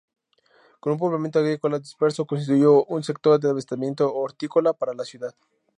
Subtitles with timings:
[0.79, 5.35] Con un poblamiento agrícola disperso, constituyendo un sector de abastecimiento hortícola para la ciudad.